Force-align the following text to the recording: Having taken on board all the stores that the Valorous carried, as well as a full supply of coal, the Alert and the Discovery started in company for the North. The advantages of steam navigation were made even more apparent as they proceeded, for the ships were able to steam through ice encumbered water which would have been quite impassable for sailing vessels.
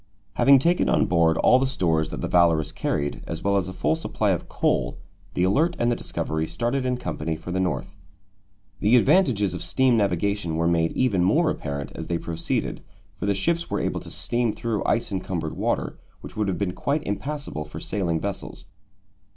Having 0.33 0.57
taken 0.57 0.89
on 0.89 1.05
board 1.05 1.37
all 1.37 1.59
the 1.59 1.67
stores 1.67 2.09
that 2.09 2.21
the 2.21 2.27
Valorous 2.27 2.71
carried, 2.71 3.21
as 3.27 3.43
well 3.43 3.55
as 3.55 3.67
a 3.67 3.71
full 3.71 3.95
supply 3.95 4.31
of 4.31 4.49
coal, 4.49 4.97
the 5.35 5.43
Alert 5.43 5.75
and 5.77 5.91
the 5.91 5.95
Discovery 5.95 6.47
started 6.47 6.87
in 6.87 6.97
company 6.97 7.35
for 7.35 7.51
the 7.51 7.59
North. 7.59 7.97
The 8.79 8.97
advantages 8.97 9.53
of 9.53 9.61
steam 9.63 9.95
navigation 9.97 10.55
were 10.55 10.67
made 10.67 10.93
even 10.93 11.23
more 11.23 11.51
apparent 11.51 11.91
as 11.93 12.07
they 12.07 12.17
proceeded, 12.17 12.81
for 13.13 13.27
the 13.27 13.35
ships 13.35 13.69
were 13.69 13.79
able 13.79 13.99
to 13.99 14.09
steam 14.09 14.53
through 14.53 14.83
ice 14.85 15.11
encumbered 15.11 15.55
water 15.55 15.99
which 16.21 16.35
would 16.35 16.47
have 16.47 16.57
been 16.57 16.73
quite 16.73 17.03
impassable 17.03 17.63
for 17.63 17.79
sailing 17.79 18.19
vessels. 18.19 18.65